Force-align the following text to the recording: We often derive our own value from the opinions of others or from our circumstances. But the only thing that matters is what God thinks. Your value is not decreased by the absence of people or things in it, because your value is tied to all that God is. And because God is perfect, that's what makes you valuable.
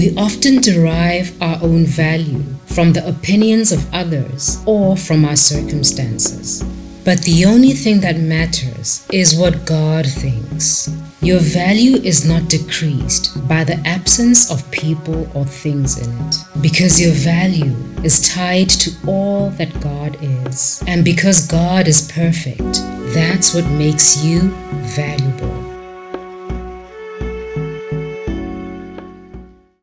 We 0.00 0.16
often 0.16 0.62
derive 0.62 1.30
our 1.42 1.58
own 1.60 1.84
value 1.84 2.42
from 2.64 2.94
the 2.94 3.06
opinions 3.06 3.70
of 3.70 3.84
others 3.92 4.56
or 4.64 4.96
from 4.96 5.26
our 5.26 5.36
circumstances. 5.36 6.64
But 7.04 7.20
the 7.20 7.44
only 7.44 7.72
thing 7.72 8.00
that 8.00 8.16
matters 8.16 9.06
is 9.12 9.38
what 9.38 9.66
God 9.66 10.06
thinks. 10.06 10.88
Your 11.20 11.38
value 11.38 11.96
is 11.96 12.26
not 12.26 12.48
decreased 12.48 13.46
by 13.46 13.62
the 13.62 13.76
absence 13.84 14.50
of 14.50 14.70
people 14.70 15.28
or 15.34 15.44
things 15.44 15.98
in 15.98 16.10
it, 16.28 16.36
because 16.62 16.98
your 16.98 17.12
value 17.12 17.76
is 18.02 18.26
tied 18.26 18.70
to 18.70 18.92
all 19.06 19.50
that 19.58 19.82
God 19.82 20.16
is. 20.22 20.82
And 20.86 21.04
because 21.04 21.46
God 21.46 21.86
is 21.86 22.10
perfect, 22.10 22.80
that's 23.12 23.54
what 23.54 23.66
makes 23.72 24.24
you 24.24 24.48
valuable. 24.96 25.29